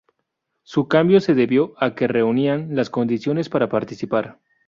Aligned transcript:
Su 0.63 0.87
cambio 0.87 1.21
se 1.21 1.35
debió 1.35 1.75
a 1.77 1.93
que 1.93 2.07
reunían 2.07 2.75
las 2.75 2.89
condiciones 2.89 3.49
para 3.49 3.69
participar. 3.69 4.39